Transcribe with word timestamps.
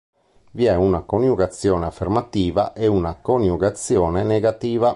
Vi 0.53 0.65
è 0.65 0.73
una 0.73 1.01
coniugazione 1.03 1.85
affermativa 1.85 2.73
e 2.73 2.87
una 2.87 3.17
coniugazione 3.17 4.23
negativa. 4.23 4.89